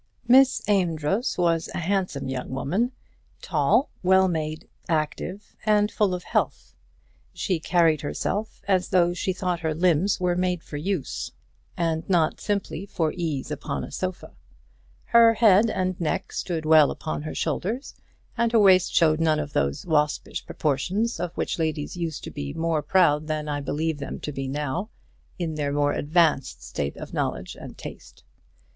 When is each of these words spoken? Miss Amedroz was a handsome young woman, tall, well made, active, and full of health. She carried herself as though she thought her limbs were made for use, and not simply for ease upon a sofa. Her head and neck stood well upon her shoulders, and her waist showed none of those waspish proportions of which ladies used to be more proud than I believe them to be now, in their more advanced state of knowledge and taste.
Miss 0.27 0.63
Amedroz 0.67 1.37
was 1.37 1.69
a 1.75 1.77
handsome 1.77 2.27
young 2.27 2.49
woman, 2.49 2.91
tall, 3.39 3.91
well 4.01 4.27
made, 4.27 4.67
active, 4.89 5.55
and 5.63 5.91
full 5.91 6.15
of 6.15 6.23
health. 6.23 6.73
She 7.33 7.59
carried 7.59 8.01
herself 8.01 8.63
as 8.67 8.89
though 8.89 9.13
she 9.13 9.31
thought 9.31 9.59
her 9.59 9.75
limbs 9.75 10.19
were 10.19 10.35
made 10.35 10.63
for 10.63 10.77
use, 10.77 11.31
and 11.77 12.03
not 12.09 12.41
simply 12.41 12.87
for 12.87 13.13
ease 13.15 13.51
upon 13.51 13.83
a 13.83 13.91
sofa. 13.91 14.31
Her 15.03 15.35
head 15.35 15.69
and 15.69 16.01
neck 16.01 16.31
stood 16.31 16.65
well 16.65 16.89
upon 16.89 17.21
her 17.21 17.35
shoulders, 17.35 17.93
and 18.35 18.51
her 18.53 18.59
waist 18.59 18.91
showed 18.95 19.19
none 19.19 19.37
of 19.39 19.53
those 19.53 19.85
waspish 19.85 20.47
proportions 20.47 21.19
of 21.19 21.31
which 21.37 21.59
ladies 21.59 21.95
used 21.95 22.23
to 22.23 22.31
be 22.31 22.55
more 22.55 22.81
proud 22.81 23.27
than 23.27 23.47
I 23.47 23.61
believe 23.61 23.99
them 23.99 24.19
to 24.21 24.31
be 24.31 24.47
now, 24.47 24.89
in 25.37 25.53
their 25.53 25.71
more 25.71 25.93
advanced 25.93 26.63
state 26.63 26.97
of 26.97 27.13
knowledge 27.13 27.55
and 27.55 27.77
taste. 27.77 28.23